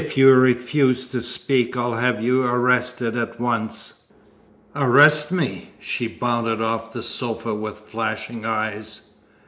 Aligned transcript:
If 0.01 0.17
you 0.17 0.33
refuse 0.33 1.05
to 1.05 1.21
speak 1.21 1.77
I'll 1.77 1.93
have 1.93 2.23
you 2.23 2.41
arrested 2.43 3.15
at 3.15 3.39
once." 3.39 4.05
"Arrest 4.75 5.31
me!" 5.31 5.73
She 5.79 6.07
bounded 6.07 6.59
off 6.59 6.91
the 6.91 7.03
sofa 7.03 7.53
with 7.53 7.81
flashing 7.81 8.43
eyes. 8.43 9.09